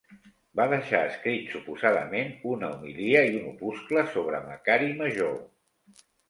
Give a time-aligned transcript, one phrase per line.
[0.59, 5.39] Va deixar escrit suposadament una homilia i un opuscle sobre Macari Major.